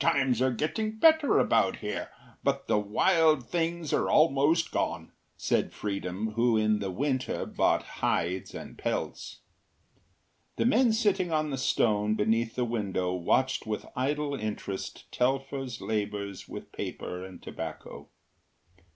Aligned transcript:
“Times 0.00 0.42
are 0.42 0.50
getting 0.50 0.98
better 0.98 1.38
about 1.38 1.76
here, 1.76 2.10
but 2.42 2.66
the 2.66 2.80
wild 2.80 3.48
things 3.48 3.92
are 3.92 4.10
almost 4.10 4.72
gone,” 4.72 5.12
said 5.36 5.72
Freedom, 5.72 6.32
who 6.32 6.56
in 6.56 6.80
the 6.80 6.90
winter 6.90 7.46
bought 7.46 7.84
hides 8.02 8.56
and 8.56 8.76
pelts. 8.76 9.38
The 10.56 10.66
men 10.66 10.92
sitting 10.92 11.30
on 11.30 11.50
the 11.50 11.56
stone 11.58 12.16
beneath 12.16 12.56
the 12.56 12.64
window 12.64 13.12
watched 13.14 13.68
with 13.68 13.86
idle 13.94 14.34
interest 14.34 15.12
Telfer’s 15.12 15.80
labours 15.80 16.48
with 16.48 16.72
paper 16.72 17.24
and 17.24 17.40
tobacco. 17.40 18.08